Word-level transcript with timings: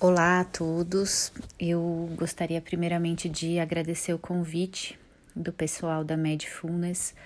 Olá 0.00 0.38
a 0.38 0.44
todos. 0.44 1.32
Eu 1.58 2.08
gostaria 2.14 2.60
primeiramente 2.60 3.28
de 3.28 3.58
agradecer 3.58 4.14
o 4.14 4.18
convite 4.18 4.96
do 5.34 5.52
pessoal 5.52 6.04
da 6.04 6.16
Medfulness, 6.16 7.16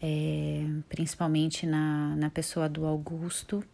é, 0.00 0.64
principalmente 0.88 1.66
na, 1.66 2.14
na 2.14 2.30
pessoa 2.30 2.68
do 2.68 2.86
Augusto, 2.86 3.64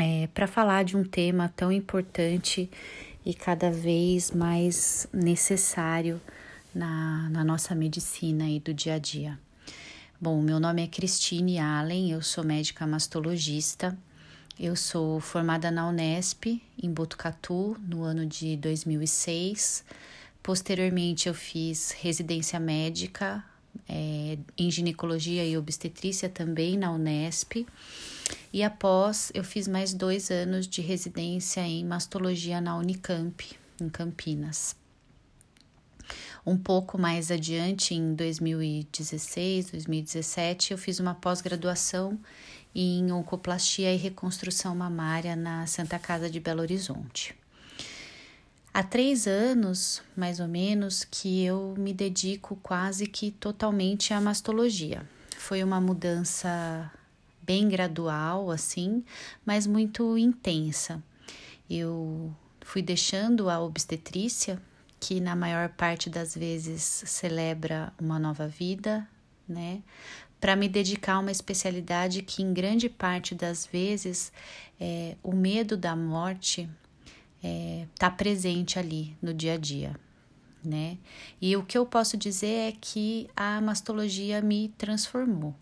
é, 0.00 0.26
para 0.28 0.46
falar 0.46 0.84
de 0.84 0.96
um 0.96 1.04
tema 1.04 1.52
tão 1.54 1.70
importante 1.70 2.70
e 3.26 3.34
cada 3.34 3.70
vez 3.70 4.30
mais 4.30 5.06
necessário 5.12 6.18
na, 6.74 7.28
na 7.28 7.44
nossa 7.44 7.74
medicina 7.74 8.48
e 8.48 8.58
do 8.58 8.72
dia 8.72 8.94
a 8.94 8.98
dia. 8.98 9.38
Bom, 10.18 10.40
meu 10.40 10.58
nome 10.58 10.82
é 10.82 10.86
Cristine 10.86 11.58
Allen, 11.58 12.10
eu 12.10 12.22
sou 12.22 12.42
médica 12.42 12.86
mastologista 12.86 13.98
eu 14.62 14.76
sou 14.76 15.20
formada 15.20 15.70
na 15.70 15.88
Unesp, 15.88 16.60
em 16.82 16.92
Botucatu, 16.92 17.78
no 17.80 18.02
ano 18.02 18.26
de 18.26 18.58
2006. 18.58 19.82
Posteriormente, 20.42 21.28
eu 21.28 21.34
fiz 21.34 21.92
residência 21.92 22.60
médica 22.60 23.42
é, 23.88 24.36
em 24.58 24.70
ginecologia 24.70 25.46
e 25.46 25.56
obstetrícia 25.56 26.28
também 26.28 26.76
na 26.76 26.92
Unesp. 26.92 27.66
E 28.52 28.62
após, 28.62 29.32
eu 29.32 29.42
fiz 29.42 29.66
mais 29.66 29.94
dois 29.94 30.30
anos 30.30 30.66
de 30.66 30.82
residência 30.82 31.62
em 31.62 31.82
mastologia 31.82 32.60
na 32.60 32.76
Unicamp, 32.76 33.42
em 33.80 33.88
Campinas. 33.88 34.76
Um 36.44 36.58
pouco 36.58 36.98
mais 36.98 37.30
adiante, 37.30 37.94
em 37.94 38.14
2016, 38.14 39.70
2017, 39.70 40.72
eu 40.72 40.78
fiz 40.78 41.00
uma 41.00 41.14
pós-graduação 41.14 42.18
em 42.74 43.10
oncoplastia 43.12 43.92
e 43.92 43.96
reconstrução 43.96 44.74
mamária 44.74 45.34
na 45.34 45.66
Santa 45.66 45.98
Casa 45.98 46.30
de 46.30 46.40
Belo 46.40 46.60
Horizonte. 46.60 47.34
Há 48.72 48.84
três 48.84 49.26
anos, 49.26 50.00
mais 50.16 50.38
ou 50.38 50.46
menos, 50.46 51.04
que 51.04 51.44
eu 51.44 51.74
me 51.76 51.92
dedico 51.92 52.56
quase 52.62 53.06
que 53.06 53.32
totalmente 53.32 54.14
à 54.14 54.20
mastologia. 54.20 55.04
Foi 55.36 55.64
uma 55.64 55.80
mudança 55.80 56.90
bem 57.42 57.68
gradual, 57.68 58.48
assim, 58.48 59.04
mas 59.44 59.66
muito 59.66 60.16
intensa. 60.16 61.02
Eu 61.68 62.32
fui 62.60 62.80
deixando 62.80 63.50
a 63.50 63.58
obstetrícia, 63.60 64.62
que 65.00 65.18
na 65.18 65.34
maior 65.34 65.70
parte 65.70 66.08
das 66.08 66.34
vezes 66.36 66.82
celebra 67.06 67.92
uma 67.98 68.20
nova 68.20 68.46
vida, 68.46 69.08
né? 69.48 69.82
Para 70.40 70.56
me 70.56 70.68
dedicar 70.68 71.14
a 71.14 71.18
uma 71.18 71.30
especialidade 71.30 72.22
que, 72.22 72.42
em 72.42 72.52
grande 72.52 72.88
parte 72.88 73.34
das 73.34 73.66
vezes, 73.66 74.32
é, 74.80 75.14
o 75.22 75.32
medo 75.32 75.76
da 75.76 75.94
morte 75.94 76.62
está 77.36 77.48
é, 77.48 77.86
tá 77.98 78.10
presente 78.10 78.78
ali 78.78 79.16
no 79.20 79.34
dia 79.34 79.54
a 79.54 79.56
dia. 79.58 79.94
Né? 80.64 80.98
E 81.40 81.56
o 81.56 81.62
que 81.62 81.76
eu 81.76 81.86
posso 81.86 82.16
dizer 82.16 82.68
é 82.68 82.72
que 82.78 83.28
a 83.36 83.60
mastologia 83.60 84.40
me 84.40 84.68
transformou. 84.76 85.54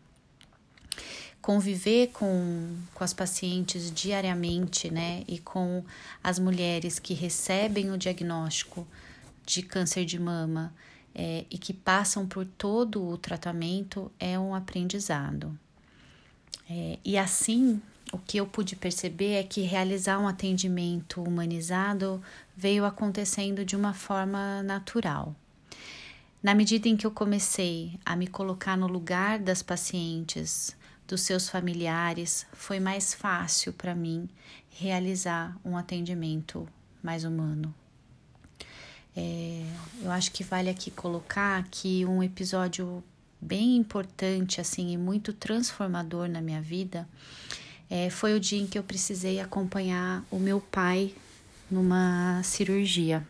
Conviver 1.40 2.08
com, 2.08 2.76
com 2.94 3.04
as 3.04 3.14
pacientes 3.14 3.92
diariamente, 3.92 4.90
né, 4.90 5.22
e 5.26 5.38
com 5.38 5.84
as 6.22 6.38
mulheres 6.38 6.98
que 6.98 7.14
recebem 7.14 7.90
o 7.92 7.96
diagnóstico 7.96 8.86
de 9.46 9.62
câncer 9.62 10.04
de 10.04 10.18
mama 10.18 10.74
é, 11.14 11.44
e 11.50 11.58
que 11.58 11.72
passam 11.72 12.26
por 12.26 12.44
todo 12.44 13.06
o 13.06 13.18
tratamento 13.18 14.10
é 14.18 14.38
um 14.38 14.54
aprendizado. 14.54 15.58
É, 16.70 16.98
e 17.04 17.16
assim, 17.16 17.80
o 18.12 18.18
que 18.18 18.38
eu 18.38 18.46
pude 18.46 18.76
perceber 18.76 19.34
é 19.34 19.42
que 19.42 19.62
realizar 19.62 20.18
um 20.18 20.28
atendimento 20.28 21.22
humanizado 21.22 22.22
veio 22.56 22.84
acontecendo 22.84 23.64
de 23.64 23.76
uma 23.76 23.92
forma 23.92 24.62
natural. 24.62 25.34
Na 26.42 26.54
medida 26.54 26.88
em 26.88 26.96
que 26.96 27.06
eu 27.06 27.10
comecei 27.10 27.98
a 28.04 28.14
me 28.14 28.26
colocar 28.26 28.76
no 28.76 28.86
lugar 28.86 29.38
das 29.38 29.62
pacientes, 29.62 30.76
dos 31.06 31.22
seus 31.22 31.48
familiares, 31.48 32.46
foi 32.52 32.78
mais 32.78 33.12
fácil 33.12 33.72
para 33.72 33.94
mim 33.94 34.28
realizar 34.70 35.56
um 35.64 35.76
atendimento 35.76 36.68
mais 37.02 37.24
humano. 37.24 37.74
É, 39.16 39.64
eu 40.02 40.10
acho 40.10 40.30
que 40.32 40.44
vale 40.44 40.70
aqui 40.70 40.90
colocar 40.90 41.66
que 41.70 42.04
um 42.06 42.22
episódio 42.22 43.02
bem 43.40 43.76
importante 43.76 44.60
assim 44.60 44.92
e 44.92 44.96
muito 44.96 45.32
transformador 45.32 46.28
na 46.28 46.40
minha 46.40 46.60
vida 46.60 47.08
é, 47.90 48.10
foi 48.10 48.34
o 48.34 48.40
dia 48.40 48.60
em 48.60 48.66
que 48.66 48.78
eu 48.78 48.82
precisei 48.82 49.40
acompanhar 49.40 50.24
o 50.30 50.38
meu 50.38 50.60
pai 50.60 51.14
numa 51.70 52.42
cirurgia. 52.42 53.26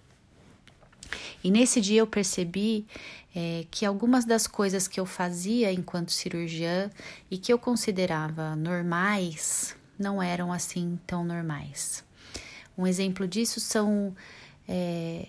E 1.42 1.50
nesse 1.50 1.80
dia 1.80 2.00
eu 2.00 2.06
percebi 2.06 2.86
é, 3.34 3.64
que 3.70 3.86
algumas 3.86 4.24
das 4.24 4.46
coisas 4.46 4.88
que 4.88 4.98
eu 4.98 5.06
fazia 5.06 5.72
enquanto 5.72 6.10
cirurgiã 6.10 6.90
e 7.30 7.38
que 7.38 7.52
eu 7.52 7.58
considerava 7.58 8.56
normais 8.56 9.76
não 9.98 10.22
eram 10.22 10.52
assim 10.52 10.98
tão 11.06 11.24
normais. 11.24 12.04
Um 12.76 12.86
exemplo 12.86 13.26
disso 13.26 13.60
são 13.60 14.14
é, 14.68 15.26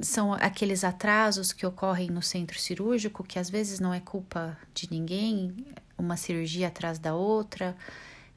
são 0.00 0.32
aqueles 0.32 0.82
atrasos 0.82 1.52
que 1.52 1.66
ocorrem 1.66 2.08
no 2.08 2.22
centro 2.22 2.58
cirúrgico, 2.58 3.22
que 3.22 3.38
às 3.38 3.50
vezes 3.50 3.78
não 3.78 3.92
é 3.92 4.00
culpa 4.00 4.56
de 4.72 4.90
ninguém, 4.90 5.66
uma 5.98 6.16
cirurgia 6.16 6.68
atrás 6.68 6.98
da 6.98 7.14
outra, 7.14 7.76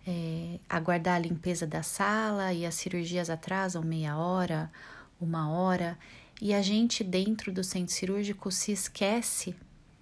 é, 0.05 0.59
aguardar 0.67 1.15
a 1.15 1.19
limpeza 1.19 1.65
da 1.65 1.81
sala 1.81 2.51
e 2.51 2.65
as 2.65 2.75
cirurgias 2.75 3.29
atrasam 3.29 3.81
meia 3.83 4.17
hora, 4.17 4.69
uma 5.19 5.49
hora, 5.49 5.97
e 6.41 6.53
a 6.53 6.61
gente 6.61 7.03
dentro 7.03 7.51
do 7.51 7.63
centro 7.63 7.93
cirúrgico 7.93 8.51
se 8.51 8.71
esquece, 8.71 9.55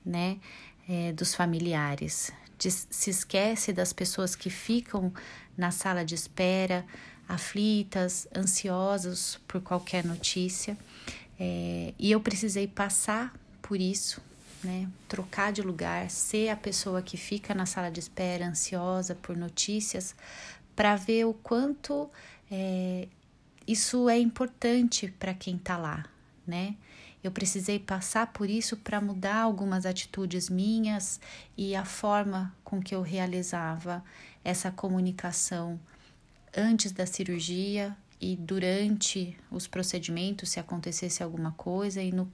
né, 0.04 0.40
é, 0.88 1.12
dos 1.12 1.36
familiares, 1.36 2.32
de, 2.58 2.72
se 2.72 3.10
esquece 3.12 3.72
das 3.72 3.94
pessoas 3.94 4.36
que 4.36 4.50
ficam 4.50 5.14
na 5.56 5.70
sala 5.70 6.04
de 6.04 6.16
espera, 6.16 6.86
aflitas, 7.30 8.28
ansiosos 8.36 9.40
por 9.48 9.62
qualquer 9.62 10.04
notícia. 10.04 10.76
É, 11.40 11.94
e 12.00 12.12
eu 12.12 12.20
precisei 12.20 12.68
passar 12.68 13.34
por 13.62 13.80
isso, 13.80 14.20
né? 14.64 14.90
Trocar 15.08 15.54
de 15.54 15.62
lugar, 15.62 16.10
ser 16.10 16.50
a 16.50 16.56
pessoa 16.56 17.04
que 17.04 17.16
fica 17.16 17.54
na 17.54 17.68
sala 17.68 17.92
de 17.92 18.00
espera, 18.00 18.48
ansiosa 18.48 19.14
por 19.14 19.38
notícias, 19.38 20.16
para 20.76 20.96
ver 20.96 21.26
o 21.26 21.34
quanto 21.34 22.10
é, 22.50 23.08
isso 23.68 24.10
é 24.10 24.18
importante 24.18 25.14
para 25.20 25.34
quem 25.34 25.56
está 25.56 25.78
lá, 25.78 26.06
né? 26.48 26.76
Eu 27.24 27.32
precisei 27.32 27.78
passar 27.78 28.28
por 28.28 28.50
isso 28.50 28.78
para 28.78 29.00
mudar 29.00 29.42
algumas 29.42 29.86
atitudes 29.86 30.50
minhas 30.50 31.20
e 31.56 31.76
a 31.76 31.84
forma 31.84 32.56
com 32.64 32.82
que 32.82 32.96
eu 32.96 33.02
realizava 33.02 34.04
essa 34.44 34.72
comunicação 34.72 35.80
antes 36.56 36.92
da 36.92 37.06
cirurgia 37.06 37.96
e 38.22 38.36
durante 38.36 39.38
os 39.50 39.68
procedimentos, 39.68 40.50
se 40.50 40.60
acontecesse 40.60 41.24
alguma 41.24 41.52
coisa, 41.54 42.02
e 42.02 42.12
no, 42.12 42.32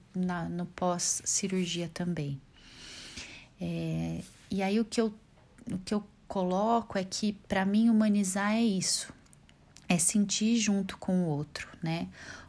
no 0.50 0.66
pós-cirurgia 0.66 1.88
também. 1.92 2.40
É, 3.60 4.20
e 4.50 4.62
aí 4.62 4.80
o 4.80 4.84
que, 4.84 5.00
eu, 5.00 5.14
o 5.70 5.78
que 5.78 5.94
eu 5.94 6.04
coloco 6.26 6.98
é 6.98 7.04
que 7.04 7.32
para 7.48 7.64
mim 7.64 7.88
humanizar 7.88 8.52
é 8.52 8.62
isso, 8.62 9.12
é 9.88 9.98
sentir 9.98 10.56
junto 10.56 10.98
com 10.98 11.22
o 11.22 11.26
outro, 11.26 11.68
né? 11.82 12.08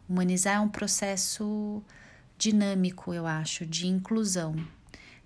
Humanizar 0.09 0.55
é 0.55 0.59
um 0.59 0.69
processo 0.69 1.83
dinâmico, 2.37 3.13
eu 3.13 3.27
acho, 3.27 3.65
de 3.65 3.87
inclusão, 3.87 4.55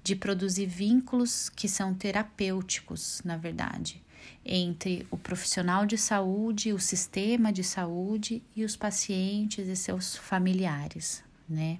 de 0.03 0.15
produzir 0.15 0.65
vínculos 0.65 1.49
que 1.49 1.69
são 1.69 1.93
terapêuticos, 1.93 3.21
na 3.23 3.37
verdade 3.37 4.01
entre 4.45 5.05
o 5.11 5.17
profissional 5.17 5.85
de 5.85 5.97
saúde, 5.97 6.73
o 6.73 6.79
sistema 6.79 7.51
de 7.51 7.63
saúde 7.63 8.41
e 8.55 8.63
os 8.63 8.75
pacientes 8.75 9.67
e 9.67 9.75
seus 9.75 10.15
familiares, 10.15 11.23
né? 11.47 11.79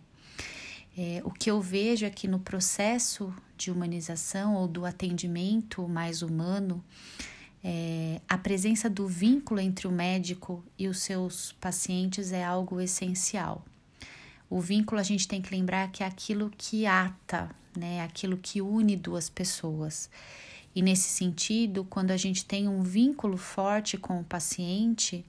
É, 0.97 1.21
o 1.23 1.31
que 1.31 1.49
eu 1.49 1.61
vejo 1.61 2.05
é 2.05 2.09
que 2.09 2.27
no 2.27 2.39
processo 2.39 3.33
de 3.57 3.71
humanização 3.71 4.55
ou 4.55 4.67
do 4.67 4.85
atendimento 4.85 5.87
mais 5.87 6.21
humano, 6.21 6.83
é, 7.63 8.19
a 8.27 8.37
presença 8.37 8.89
do 8.89 9.07
vínculo 9.07 9.59
entre 9.59 9.87
o 9.87 9.91
médico 9.91 10.63
e 10.77 10.87
os 10.87 10.99
seus 10.99 11.53
pacientes 11.53 12.31
é 12.31 12.43
algo 12.43 12.81
essencial. 12.81 13.63
O 14.49 14.59
vínculo 14.59 14.99
a 14.99 15.03
gente 15.03 15.27
tem 15.27 15.41
que 15.41 15.55
lembrar 15.55 15.89
que 15.91 16.03
é 16.03 16.05
aquilo 16.05 16.51
que 16.57 16.85
ata, 16.85 17.49
né? 17.77 18.01
Aquilo 18.01 18.35
que 18.37 18.61
une 18.61 18.97
duas 18.97 19.29
pessoas. 19.29 20.09
E 20.75 20.81
nesse 20.81 21.09
sentido, 21.09 21.83
quando 21.83 22.11
a 22.11 22.17
gente 22.17 22.45
tem 22.45 22.67
um 22.67 22.81
vínculo 22.81 23.37
forte 23.37 23.97
com 23.97 24.19
o 24.19 24.23
paciente, 24.23 25.25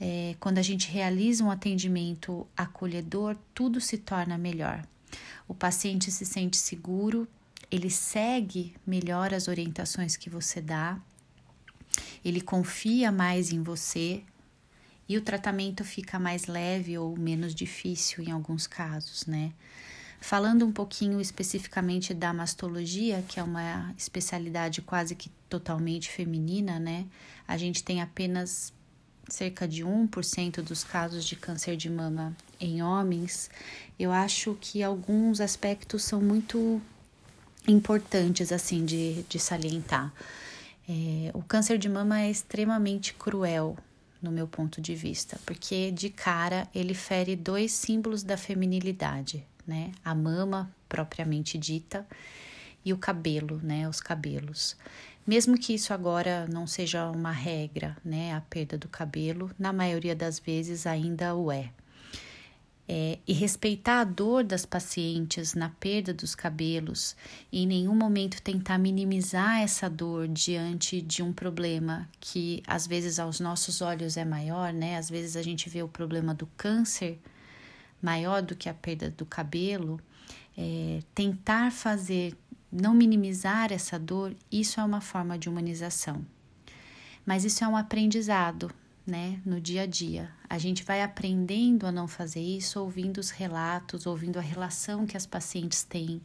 é, 0.00 0.34
quando 0.38 0.58
a 0.58 0.62
gente 0.62 0.90
realiza 0.90 1.44
um 1.44 1.50
atendimento 1.50 2.46
acolhedor, 2.56 3.36
tudo 3.54 3.80
se 3.80 3.98
torna 3.98 4.36
melhor. 4.36 4.86
O 5.48 5.54
paciente 5.54 6.10
se 6.10 6.26
sente 6.26 6.56
seguro, 6.56 7.26
ele 7.70 7.88
segue 7.88 8.74
melhor 8.86 9.32
as 9.32 9.48
orientações 9.48 10.16
que 10.16 10.28
você 10.28 10.60
dá, 10.60 11.00
ele 12.24 12.40
confia 12.40 13.10
mais 13.10 13.52
em 13.52 13.62
você 13.62 14.22
e 15.08 15.16
o 15.16 15.22
tratamento 15.22 15.84
fica 15.84 16.18
mais 16.18 16.46
leve 16.46 16.96
ou 16.96 17.16
menos 17.18 17.54
difícil 17.54 18.24
em 18.24 18.30
alguns 18.30 18.66
casos, 18.66 19.26
né? 19.26 19.52
Falando 20.22 20.64
um 20.64 20.70
pouquinho 20.70 21.20
especificamente 21.20 22.14
da 22.14 22.32
mastologia, 22.32 23.24
que 23.26 23.40
é 23.40 23.42
uma 23.42 23.92
especialidade 23.98 24.80
quase 24.80 25.16
que 25.16 25.28
totalmente 25.48 26.08
feminina, 26.08 26.78
né? 26.78 27.06
A 27.46 27.56
gente 27.56 27.82
tem 27.82 28.00
apenas 28.00 28.72
cerca 29.28 29.66
de 29.66 29.84
1% 29.84 30.62
dos 30.62 30.84
casos 30.84 31.24
de 31.24 31.34
câncer 31.34 31.76
de 31.76 31.90
mama 31.90 32.36
em 32.60 32.84
homens. 32.84 33.50
Eu 33.98 34.12
acho 34.12 34.56
que 34.60 34.80
alguns 34.80 35.40
aspectos 35.40 36.04
são 36.04 36.22
muito 36.22 36.80
importantes, 37.66 38.52
assim, 38.52 38.84
de, 38.84 39.24
de 39.24 39.40
salientar. 39.40 40.14
É, 40.88 41.32
o 41.34 41.42
câncer 41.42 41.78
de 41.78 41.88
mama 41.88 42.20
é 42.20 42.30
extremamente 42.30 43.12
cruel, 43.12 43.76
no 44.22 44.30
meu 44.30 44.46
ponto 44.46 44.80
de 44.80 44.94
vista, 44.94 45.36
porque 45.44 45.90
de 45.90 46.10
cara 46.10 46.68
ele 46.72 46.94
fere 46.94 47.34
dois 47.34 47.72
símbolos 47.72 48.22
da 48.22 48.36
feminilidade, 48.36 49.44
né? 49.66 49.92
A 50.04 50.14
mama 50.14 50.70
propriamente 50.88 51.56
dita 51.58 52.06
e 52.84 52.92
o 52.92 52.98
cabelo, 52.98 53.60
né? 53.62 53.88
Os 53.88 54.00
cabelos. 54.00 54.76
Mesmo 55.26 55.56
que 55.56 55.74
isso 55.74 55.92
agora 55.94 56.46
não 56.48 56.66
seja 56.66 57.08
uma 57.10 57.32
regra, 57.32 57.96
né? 58.04 58.34
A 58.34 58.40
perda 58.40 58.76
do 58.76 58.88
cabelo, 58.88 59.50
na 59.58 59.72
maioria 59.72 60.16
das 60.16 60.38
vezes 60.38 60.86
ainda 60.86 61.34
o 61.34 61.50
é 61.50 61.70
é, 62.88 63.18
e 63.26 63.32
respeitar 63.32 64.00
a 64.00 64.04
dor 64.04 64.44
das 64.44 64.66
pacientes 64.66 65.54
na 65.54 65.70
perda 65.70 66.12
dos 66.12 66.34
cabelos 66.34 67.16
e 67.50 67.62
em 67.62 67.66
nenhum 67.66 67.94
momento 67.94 68.42
tentar 68.42 68.76
minimizar 68.78 69.60
essa 69.60 69.88
dor 69.88 70.28
diante 70.28 71.00
de 71.00 71.22
um 71.22 71.32
problema 71.32 72.08
que 72.20 72.62
às 72.66 72.86
vezes 72.86 73.18
aos 73.18 73.40
nossos 73.40 73.80
olhos 73.80 74.16
é 74.16 74.24
maior, 74.24 74.72
né? 74.72 74.96
Às 74.98 75.08
vezes 75.08 75.36
a 75.36 75.42
gente 75.42 75.68
vê 75.70 75.82
o 75.82 75.88
problema 75.88 76.34
do 76.34 76.46
câncer 76.56 77.18
maior 78.02 78.42
do 78.42 78.56
que 78.56 78.68
a 78.68 78.74
perda 78.74 79.10
do 79.10 79.24
cabelo. 79.24 80.00
É, 80.58 81.00
tentar 81.14 81.70
fazer, 81.70 82.36
não 82.70 82.92
minimizar 82.92 83.72
essa 83.72 83.98
dor, 83.98 84.34
isso 84.50 84.80
é 84.80 84.84
uma 84.84 85.00
forma 85.00 85.38
de 85.38 85.48
humanização. 85.48 86.26
Mas 87.24 87.44
isso 87.44 87.64
é 87.64 87.68
um 87.68 87.76
aprendizado, 87.76 88.70
né, 89.06 89.40
no 89.46 89.60
dia 89.60 89.82
a 89.82 89.86
dia. 89.86 90.30
A 90.50 90.58
gente 90.58 90.82
vai 90.82 91.02
aprendendo 91.02 91.86
a 91.86 91.92
não 91.92 92.08
fazer 92.08 92.42
isso 92.42 92.80
ouvindo 92.80 93.18
os 93.18 93.30
relatos, 93.30 94.06
ouvindo 94.06 94.38
a 94.38 94.42
relação 94.42 95.06
que 95.06 95.16
as 95.16 95.24
pacientes 95.24 95.84
têm 95.84 96.20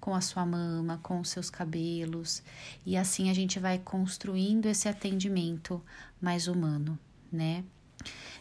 com 0.00 0.14
a 0.14 0.20
sua 0.20 0.46
mama, 0.46 1.00
com 1.02 1.20
os 1.20 1.28
seus 1.28 1.50
cabelos, 1.50 2.42
e 2.86 2.96
assim 2.96 3.30
a 3.30 3.34
gente 3.34 3.58
vai 3.58 3.78
construindo 3.78 4.66
esse 4.66 4.88
atendimento 4.88 5.82
mais 6.20 6.46
humano, 6.46 6.96
né? 7.32 7.64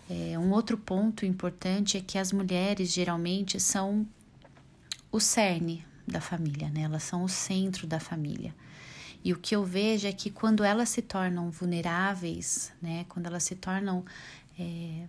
É, 0.09 0.37
um 0.39 0.51
outro 0.51 0.77
ponto 0.77 1.25
importante 1.25 1.97
é 1.97 2.01
que 2.01 2.17
as 2.17 2.31
mulheres 2.31 2.93
geralmente 2.93 3.59
são 3.59 4.07
o 5.11 5.19
cerne 5.19 5.85
da 6.07 6.21
família, 6.21 6.69
né? 6.69 6.81
Elas 6.81 7.03
são 7.03 7.23
o 7.23 7.29
centro 7.29 7.85
da 7.85 7.99
família. 7.99 8.55
E 9.23 9.33
o 9.33 9.37
que 9.37 9.55
eu 9.55 9.65
vejo 9.65 10.07
é 10.07 10.13
que 10.13 10.29
quando 10.29 10.63
elas 10.63 10.89
se 10.89 11.01
tornam 11.01 11.51
vulneráveis, 11.51 12.71
né, 12.81 13.05
quando 13.09 13.25
elas 13.25 13.43
se 13.43 13.55
tornam 13.55 14.05
é, 14.57 15.07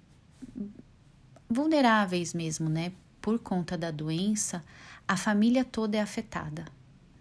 vulneráveis 1.48 2.34
mesmo, 2.34 2.68
né, 2.68 2.92
por 3.20 3.38
conta 3.38 3.76
da 3.76 3.90
doença, 3.90 4.64
a 5.06 5.16
família 5.16 5.64
toda 5.64 5.96
é 5.96 6.00
afetada. 6.00 6.64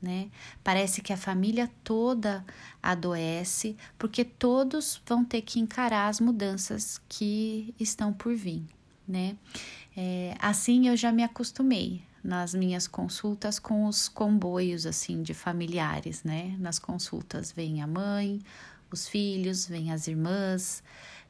Né? 0.01 0.29
Parece 0.63 1.01
que 1.01 1.11
a 1.11 1.17
família 1.17 1.71
toda 1.83 2.45
adoece, 2.81 3.75
porque 3.97 4.23
todos 4.23 5.01
vão 5.05 5.25
ter 5.25 5.41
que 5.41 5.59
encarar 5.59 6.07
as 6.07 6.19
mudanças 6.19 7.01
que 7.09 7.73
estão 7.79 8.13
por 8.13 8.35
vir. 8.35 8.63
Né? 9.07 9.35
É, 9.95 10.35
assim 10.39 10.87
eu 10.87 10.95
já 10.95 11.11
me 11.11 11.23
acostumei 11.23 12.03
nas 12.23 12.53
minhas 12.53 12.87
consultas 12.87 13.57
com 13.57 13.85
os 13.85 14.09
comboios 14.09 14.85
assim 14.85 15.23
de 15.23 15.33
familiares, 15.33 16.23
né? 16.23 16.55
Nas 16.59 16.77
consultas 16.77 17.53
vem 17.53 17.81
a 17.81 17.87
mãe, 17.87 18.41
os 18.91 19.07
filhos, 19.07 19.65
vem 19.65 19.91
as 19.91 20.07
irmãs. 20.07 20.83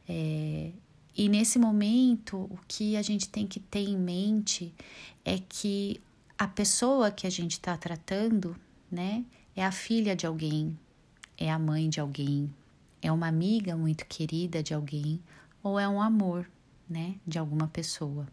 É, 0.09 0.71
e 1.15 1.29
nesse 1.29 1.57
momento, 1.59 2.37
o 2.37 2.59
que 2.67 2.95
a 2.95 3.01
gente 3.01 3.29
tem 3.29 3.47
que 3.47 3.59
ter 3.59 3.87
em 3.87 3.97
mente 3.97 4.73
é 5.25 5.39
que 5.39 5.99
a 6.37 6.47
pessoa 6.47 7.11
que 7.11 7.25
a 7.25 7.29
gente 7.29 7.53
está 7.53 7.75
tratando, 7.77 8.55
né, 8.91 9.23
é 9.55 9.65
a 9.65 9.71
filha 9.71 10.15
de 10.15 10.25
alguém, 10.25 10.77
é 11.37 11.51
a 11.51 11.59
mãe 11.59 11.89
de 11.89 11.99
alguém, 11.99 12.53
é 13.01 13.11
uma 13.11 13.27
amiga 13.27 13.75
muito 13.75 14.05
querida 14.05 14.61
de 14.61 14.73
alguém, 14.73 15.21
ou 15.63 15.79
é 15.79 15.87
um 15.87 16.01
amor, 16.01 16.49
né, 16.89 17.15
de 17.25 17.37
alguma 17.37 17.67
pessoa 17.67 18.27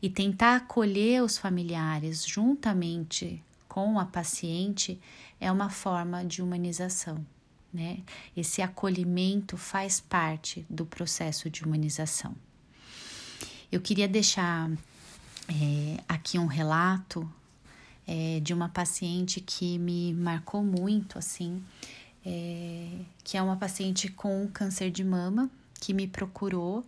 e 0.00 0.10
tentar 0.10 0.56
acolher 0.56 1.22
os 1.22 1.38
familiares 1.38 2.24
juntamente 2.26 3.42
com 3.68 3.98
a 3.98 4.04
paciente 4.04 5.00
é 5.40 5.50
uma 5.50 5.70
forma 5.70 6.24
de 6.24 6.42
humanização. 6.42 7.24
Né? 7.72 7.98
Esse 8.36 8.62
acolhimento 8.62 9.56
faz 9.56 10.00
parte 10.00 10.64
do 10.70 10.86
processo 10.86 11.50
de 11.50 11.62
humanização. 11.64 12.34
Eu 13.70 13.80
queria 13.80 14.08
deixar 14.08 14.70
é, 15.48 16.02
aqui 16.08 16.38
um 16.38 16.46
relato 16.46 17.28
é, 18.06 18.40
de 18.40 18.52
uma 18.54 18.68
paciente 18.68 19.40
que 19.40 19.78
me 19.78 20.12
marcou 20.14 20.62
muito, 20.62 21.18
assim, 21.18 21.62
é, 22.24 22.88
que 23.24 23.36
é 23.36 23.42
uma 23.42 23.56
paciente 23.56 24.08
com 24.08 24.48
câncer 24.52 24.90
de 24.90 25.04
mama 25.04 25.50
que 25.80 25.92
me 25.92 26.06
procurou 26.06 26.84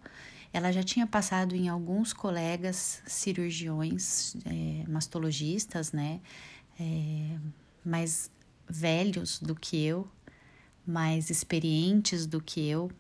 ela 0.53 0.73
já 0.73 0.83
tinha 0.83 1.07
passado 1.07 1.55
em 1.55 1.69
alguns 1.69 2.13
colegas 2.13 3.03
cirurgiões, 3.07 4.35
é, 4.47 4.85
mastologistas, 4.89 5.93
né? 5.93 6.21
É, 6.81 7.39
mais 7.85 8.31
velhos 8.69 9.41
do 9.41 9.55
que 9.55 9.85
eu, 9.85 10.09
mais 10.87 11.31
experientes 11.31 12.27
do 12.27 12.41
que 12.41 12.67
eu. 12.67 12.91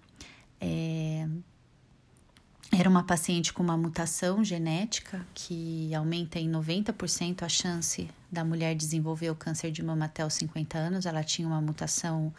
Era 2.70 2.88
uma 2.88 3.02
paciente 3.02 3.52
com 3.52 3.62
uma 3.62 3.76
mutação 3.76 4.44
genética 4.44 5.26
que 5.34 5.94
aumenta 5.94 6.38
em 6.38 6.50
90% 6.50 7.42
a 7.42 7.48
chance 7.48 8.08
da 8.30 8.44
mulher 8.44 8.74
desenvolver 8.74 9.30
o 9.30 9.34
câncer 9.34 9.70
de 9.70 9.82
mama 9.82 10.04
até 10.04 10.24
os 10.24 10.34
50 10.34 10.76
anos. 10.76 11.06
Ela 11.06 11.24
tinha 11.24 11.48
uma 11.48 11.62
mutação 11.62 12.32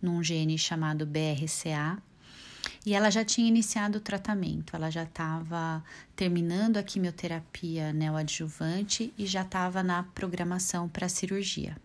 num 0.00 0.22
gene 0.22 0.58
chamado 0.58 1.06
BRCA, 1.06 1.98
e 2.84 2.94
ela 2.94 3.10
já 3.10 3.24
tinha 3.24 3.48
iniciado 3.48 3.98
o 3.98 4.00
tratamento, 4.00 4.76
ela 4.76 4.90
já 4.90 5.04
estava 5.04 5.82
terminando 6.14 6.76
a 6.76 6.82
quimioterapia 6.82 7.92
neoadjuvante 7.92 9.12
e 9.16 9.26
já 9.26 9.42
estava 9.42 9.82
na 9.82 10.02
programação 10.02 10.88
para 10.88 11.06
a 11.06 11.08
cirurgia. 11.08 11.76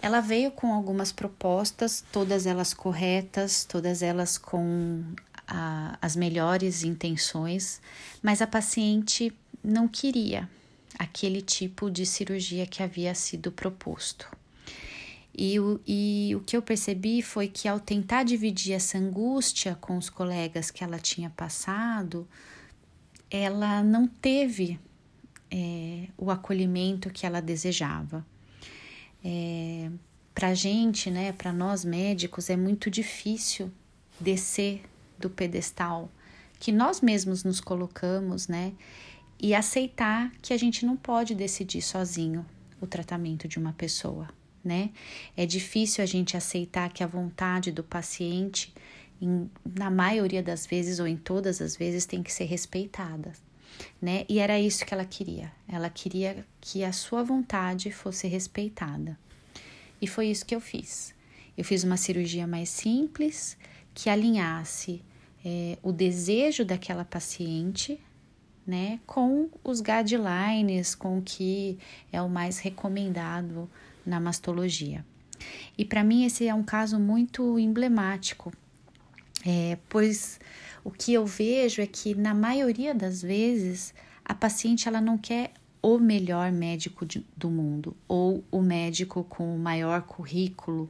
Ela 0.00 0.20
veio 0.20 0.50
com 0.50 0.72
algumas 0.72 1.10
propostas, 1.10 2.04
todas 2.12 2.46
elas 2.46 2.74
corretas, 2.74 3.64
todas 3.64 4.02
elas 4.02 4.36
com 4.36 5.02
a, 5.46 5.98
as 6.00 6.16
melhores 6.16 6.84
intenções, 6.84 7.80
mas 8.22 8.40
a 8.40 8.46
paciente 8.46 9.32
não 9.62 9.88
queria 9.88 10.48
aquele 10.98 11.42
tipo 11.42 11.90
de 11.90 12.06
cirurgia 12.06 12.66
que 12.66 12.82
havia 12.82 13.14
sido 13.14 13.50
proposto. 13.50 14.28
E 15.36 15.58
o, 15.58 15.80
e 15.84 16.32
o 16.36 16.40
que 16.40 16.56
eu 16.56 16.62
percebi 16.62 17.20
foi 17.20 17.48
que 17.48 17.66
ao 17.66 17.80
tentar 17.80 18.22
dividir 18.22 18.72
essa 18.72 18.98
angústia 18.98 19.76
com 19.80 19.96
os 19.96 20.08
colegas 20.08 20.70
que 20.70 20.84
ela 20.84 20.98
tinha 20.98 21.28
passado, 21.30 22.28
ela 23.28 23.82
não 23.82 24.06
teve 24.06 24.78
é, 25.50 26.06
o 26.16 26.30
acolhimento 26.30 27.10
que 27.10 27.26
ela 27.26 27.42
desejava. 27.42 28.24
É, 29.24 29.90
para 30.32 30.54
gente, 30.54 31.10
né, 31.10 31.32
para 31.32 31.52
nós 31.52 31.84
médicos, 31.84 32.48
é 32.48 32.56
muito 32.56 32.88
difícil 32.88 33.72
descer 34.20 34.82
do 35.18 35.30
pedestal 35.30 36.10
que 36.58 36.72
nós 36.72 37.00
mesmos 37.00 37.44
nos 37.44 37.60
colocamos, 37.60 38.48
né, 38.48 38.72
e 39.40 39.54
aceitar 39.54 40.32
que 40.40 40.54
a 40.54 40.56
gente 40.56 40.86
não 40.86 40.96
pode 40.96 41.34
decidir 41.34 41.82
sozinho 41.82 42.46
o 42.80 42.86
tratamento 42.86 43.46
de 43.46 43.58
uma 43.58 43.72
pessoa 43.72 44.28
né? 44.64 44.90
É 45.36 45.44
difícil 45.44 46.02
a 46.02 46.06
gente 46.06 46.36
aceitar 46.36 46.90
que 46.90 47.04
a 47.04 47.06
vontade 47.06 47.70
do 47.70 47.84
paciente, 47.84 48.72
em, 49.20 49.50
na 49.76 49.90
maioria 49.90 50.42
das 50.42 50.66
vezes 50.66 50.98
ou 50.98 51.06
em 51.06 51.16
todas 51.16 51.60
as 51.60 51.76
vezes, 51.76 52.06
tem 52.06 52.22
que 52.22 52.32
ser 52.32 52.44
respeitada, 52.44 53.32
né? 54.00 54.24
E 54.28 54.38
era 54.38 54.58
isso 54.58 54.86
que 54.86 54.94
ela 54.94 55.04
queria. 55.04 55.52
Ela 55.68 55.90
queria 55.90 56.46
que 56.60 56.82
a 56.82 56.92
sua 56.92 57.22
vontade 57.22 57.92
fosse 57.92 58.26
respeitada. 58.26 59.18
E 60.00 60.06
foi 60.06 60.28
isso 60.28 60.46
que 60.46 60.54
eu 60.54 60.60
fiz. 60.60 61.14
Eu 61.56 61.64
fiz 61.64 61.84
uma 61.84 61.96
cirurgia 61.96 62.46
mais 62.46 62.70
simples 62.70 63.56
que 63.94 64.10
alinhasse 64.10 65.02
é, 65.44 65.78
o 65.82 65.92
desejo 65.92 66.64
daquela 66.64 67.04
paciente, 67.04 68.00
né, 68.66 68.98
com 69.06 69.48
os 69.62 69.80
guidelines, 69.80 70.94
com 70.94 71.18
o 71.18 71.22
que 71.22 71.78
é 72.12 72.20
o 72.20 72.28
mais 72.28 72.58
recomendado 72.58 73.70
na 74.04 74.18
mastologia. 74.18 75.04
E 75.76 75.84
para 75.84 76.02
mim 76.02 76.24
esse 76.24 76.46
é 76.48 76.54
um 76.54 76.62
caso 76.62 76.98
muito 76.98 77.58
emblemático 77.58 78.52
É, 79.46 79.76
pois 79.90 80.40
o 80.82 80.90
que 80.90 81.12
eu 81.12 81.26
vejo 81.26 81.82
é 81.82 81.86
que 81.86 82.14
na 82.14 82.32
maioria 82.32 82.94
das 82.94 83.20
vezes 83.20 83.92
a 84.24 84.34
paciente 84.34 84.88
ela 84.88 85.02
não 85.02 85.18
quer 85.18 85.52
o 85.82 85.98
melhor 85.98 86.50
médico 86.50 87.04
de, 87.04 87.22
do 87.36 87.50
mundo 87.50 87.94
ou 88.08 88.42
o 88.50 88.62
médico 88.62 89.22
com 89.24 89.54
o 89.54 89.58
maior 89.58 90.00
currículo, 90.02 90.88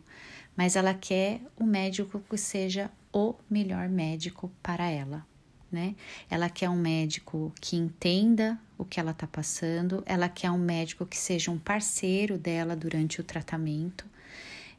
mas 0.57 0.77
ela 0.77 0.95
quer 0.95 1.41
o 1.57 1.65
médico 1.65 2.21
que 2.29 2.37
seja 2.37 2.91
o 3.13 3.35
melhor 3.49 3.89
médico 3.89 4.51
para 4.63 4.89
ela, 4.89 5.27
né? 5.71 5.95
Ela 6.31 6.49
quer 6.49 6.69
um 6.69 6.77
médico 6.77 7.53
que 7.61 7.77
entenda 7.77 8.59
o 8.77 8.85
que 8.85 8.99
ela 8.99 9.13
está 9.13 9.27
passando, 9.27 10.03
ela 10.07 10.29
quer 10.29 10.51
um 10.51 10.59
médico 10.59 11.07
que 11.07 11.17
seja 11.17 11.51
um 11.51 11.59
parceiro 11.59 12.39
dela 12.39 12.75
durante 12.75 13.21
o 13.21 13.25
tratamento, 13.25 14.05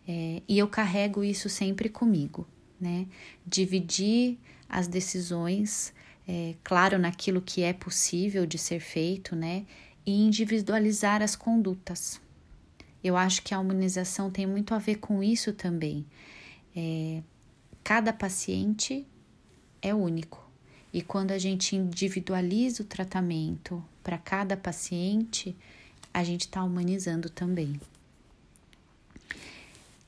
é, 0.07 0.41
e 0.47 0.57
eu 0.57 0.67
carrego 0.67 1.23
isso 1.23 1.49
sempre 1.49 1.89
comigo, 1.89 2.47
né? 2.79 3.07
Dividir 3.45 4.37
as 4.69 4.87
decisões, 4.87 5.93
é, 6.27 6.55
claro, 6.63 6.97
naquilo 6.99 7.41
que 7.41 7.63
é 7.63 7.73
possível 7.73 8.45
de 8.45 8.57
ser 8.57 8.79
feito, 8.79 9.35
né? 9.35 9.65
e 10.05 10.13
individualizar 10.13 11.21
as 11.21 11.35
condutas. 11.35 12.21
Eu 13.05 13.15
acho 13.15 13.43
que 13.43 13.53
a 13.53 13.59
humanização 13.59 14.31
tem 14.31 14.47
muito 14.47 14.73
a 14.73 14.79
ver 14.79 14.95
com 14.95 15.21
isso 15.21 15.53
também. 15.53 16.03
É, 16.75 17.21
cada 17.83 18.11
paciente 18.11 19.05
é 19.79 19.93
único. 19.93 20.43
E 20.91 21.03
quando 21.03 21.29
a 21.29 21.37
gente 21.37 21.75
individualiza 21.75 22.81
o 22.81 22.85
tratamento 22.85 23.85
para 24.03 24.17
cada 24.17 24.57
paciente, 24.57 25.55
a 26.11 26.23
gente 26.23 26.47
está 26.47 26.63
humanizando 26.63 27.29
também. 27.29 27.79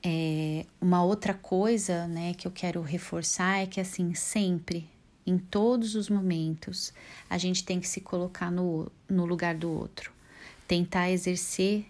É, 0.02 0.66
uma 0.80 1.04
outra 1.04 1.34
coisa 1.34 2.08
né, 2.08 2.34
que 2.34 2.48
eu 2.48 2.50
quero 2.50 2.82
reforçar 2.82 3.62
é 3.62 3.66
que 3.66 3.80
assim, 3.80 4.12
sempre 4.12 4.90
em 5.24 5.38
todos 5.38 5.94
os 5.94 6.10
momentos, 6.10 6.92
a 7.30 7.38
gente 7.38 7.62
tem 7.62 7.78
que 7.78 7.86
se 7.86 8.00
colocar 8.00 8.50
no, 8.50 8.90
no 9.08 9.24
lugar 9.24 9.54
do 9.54 9.70
outro, 9.70 10.10
tentar 10.66 11.12
exercer 11.12 11.86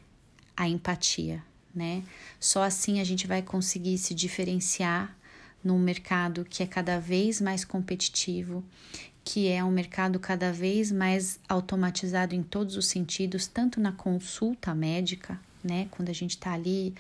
a 0.59 0.69
empatia, 0.69 1.41
né? 1.73 2.03
Só 2.41 2.65
assim 2.65 3.01
a 3.01 3.05
gente 3.05 3.29
vai 3.29 3.41
conseguir 3.41 3.97
se 3.97 4.13
diferenciar 4.13 5.17
num 5.63 5.79
mercado 5.79 6.45
que 6.45 6.65
é 6.65 6.67
cada 6.67 6.99
vez 6.99 7.41
mais 7.41 7.65
competitivo, 7.65 8.65
que 9.23 9.47
é 9.47 9.63
um 9.63 9.71
mercado 9.71 10.19
cada 10.19 10.53
vez 10.53 10.91
mais 10.91 11.39
automatizado 11.49 12.35
em 12.35 12.43
todos 12.43 12.77
os 12.77 12.89
sentidos, 12.89 13.47
tanto 13.47 13.81
na 13.81 13.93
consulta 13.93 14.75
médica, 14.75 15.41
né? 15.63 15.87
Quando 15.93 16.09
a 16.09 16.13
gente 16.13 16.33
está 16.33 16.55
ali 16.55 16.93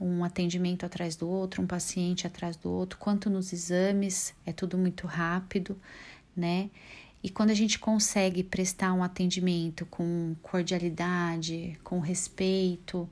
um 0.00 0.24
atendimento 0.24 0.86
atrás 0.86 1.14
do 1.14 1.28
outro, 1.28 1.62
um 1.62 1.66
paciente 1.66 2.26
atrás 2.26 2.56
do 2.56 2.70
outro, 2.70 2.98
quanto 2.98 3.28
nos 3.28 3.52
exames, 3.52 4.34
é 4.46 4.52
tudo 4.52 4.78
muito 4.78 5.06
rápido, 5.06 5.78
né? 6.34 6.70
E 7.22 7.30
quando 7.30 7.50
a 7.50 7.54
gente 7.54 7.78
consegue 7.78 8.42
prestar 8.42 8.92
um 8.92 9.02
atendimento 9.02 9.86
com 9.86 10.34
cordialidade, 10.42 11.78
com 11.84 12.00
respeito, 12.00 13.08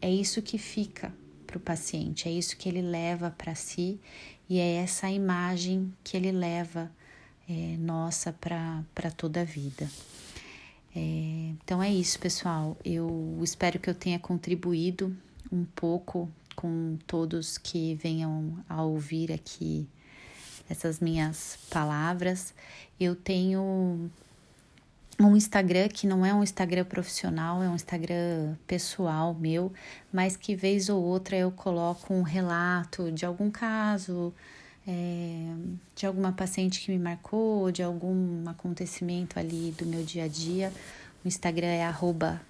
é 0.00 0.10
isso 0.10 0.42
que 0.42 0.58
fica 0.58 1.14
para 1.46 1.58
o 1.58 1.60
paciente, 1.60 2.28
é 2.28 2.32
isso 2.32 2.56
que 2.56 2.68
ele 2.68 2.82
leva 2.82 3.30
para 3.30 3.54
si 3.54 4.00
e 4.48 4.58
é 4.58 4.74
essa 4.76 5.08
imagem 5.08 5.92
que 6.02 6.16
ele 6.16 6.32
leva 6.32 6.90
é, 7.48 7.76
nossa 7.78 8.32
para 8.32 9.10
toda 9.16 9.42
a 9.42 9.44
vida. 9.44 9.88
É, 10.94 11.52
então 11.62 11.82
é 11.82 11.92
isso, 11.92 12.18
pessoal. 12.18 12.76
Eu 12.84 13.38
espero 13.42 13.78
que 13.78 13.88
eu 13.88 13.94
tenha 13.94 14.18
contribuído 14.18 15.16
um 15.50 15.64
pouco 15.64 16.28
com 16.56 16.98
todos 17.06 17.58
que 17.58 17.94
venham 17.94 18.62
a 18.68 18.82
ouvir 18.82 19.32
aqui 19.32 19.88
essas 20.72 20.98
minhas 20.98 21.58
palavras. 21.70 22.54
Eu 22.98 23.14
tenho 23.14 24.10
um 25.20 25.36
Instagram 25.36 25.88
que 25.88 26.06
não 26.06 26.24
é 26.24 26.34
um 26.34 26.42
Instagram 26.42 26.84
profissional, 26.84 27.62
é 27.62 27.68
um 27.68 27.74
Instagram 27.74 28.56
pessoal 28.66 29.34
meu, 29.34 29.72
mas 30.12 30.36
que 30.36 30.56
vez 30.56 30.88
ou 30.88 31.02
outra 31.02 31.36
eu 31.36 31.52
coloco 31.52 32.12
um 32.12 32.22
relato 32.22 33.12
de 33.12 33.26
algum 33.26 33.50
caso, 33.50 34.32
é, 34.86 35.54
de 35.94 36.06
alguma 36.06 36.32
paciente 36.32 36.80
que 36.80 36.90
me 36.90 36.98
marcou, 36.98 37.70
de 37.70 37.82
algum 37.82 38.48
acontecimento 38.48 39.38
ali 39.38 39.74
do 39.78 39.86
meu 39.86 40.02
dia 40.02 40.24
a 40.24 40.28
dia. 40.28 40.72
O 41.24 41.28
Instagram 41.28 41.66
é 41.66 41.84
arroba 41.84 42.40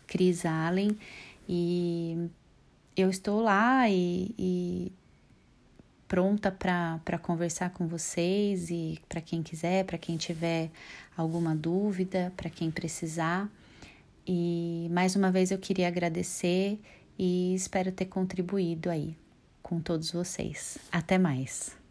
Allen 0.66 0.96
e 1.48 2.30
eu 2.96 3.10
estou 3.10 3.42
lá 3.42 3.88
e, 3.90 4.34
e 4.38 4.92
pronta 6.12 6.52
para 6.52 7.18
conversar 7.22 7.70
com 7.70 7.86
vocês 7.86 8.68
e 8.68 9.00
para 9.08 9.22
quem 9.22 9.42
quiser, 9.42 9.86
para 9.86 9.96
quem 9.96 10.18
tiver 10.18 10.70
alguma 11.16 11.56
dúvida, 11.56 12.30
para 12.36 12.50
quem 12.50 12.70
precisar. 12.70 13.50
E 14.26 14.88
mais 14.90 15.16
uma 15.16 15.32
vez 15.32 15.50
eu 15.50 15.56
queria 15.56 15.88
agradecer 15.88 16.78
e 17.18 17.54
espero 17.54 17.90
ter 17.90 18.04
contribuído 18.04 18.90
aí 18.90 19.16
com 19.62 19.80
todos 19.80 20.12
vocês. 20.12 20.76
Até 20.92 21.16
mais! 21.16 21.81